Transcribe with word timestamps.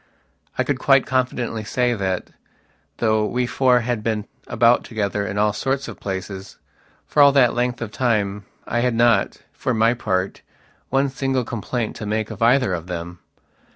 I 0.57 0.63
could 0.63 0.79
quite 0.79 1.05
confidently 1.05 1.63
say 1.63 1.93
that, 1.93 2.29
though 2.97 3.23
we 3.23 3.45
four 3.45 3.81
had 3.81 4.01
been 4.01 4.25
about 4.47 4.83
together 4.83 5.27
in 5.27 5.37
all 5.37 5.53
sorts 5.53 5.87
of 5.87 5.99
places, 5.99 6.57
for 7.05 7.21
all 7.21 7.31
that 7.33 7.53
length 7.53 7.83
of 7.83 7.91
time, 7.91 8.45
I 8.65 8.79
had 8.79 8.95
not, 8.95 9.43
for 9.53 9.75
my 9.75 9.93
part, 9.93 10.41
one 10.89 11.09
single 11.11 11.43
complaint 11.43 11.95
to 11.97 12.07
make 12.07 12.31
of 12.31 12.41
either 12.41 12.73
of 12.73 12.87
them. 12.87 13.19